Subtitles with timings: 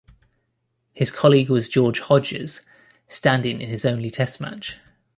[0.93, 2.61] His colleague was George Hodges,
[3.07, 4.79] standing in his only Test match.